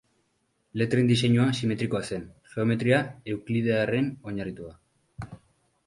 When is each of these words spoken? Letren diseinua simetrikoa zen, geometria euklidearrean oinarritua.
Letren 0.81 1.11
diseinua 1.11 1.45
simetrikoa 1.59 2.01
zen, 2.09 2.27
geometria 2.55 3.05
euklidearrean 3.35 4.13
oinarritua. 4.33 5.33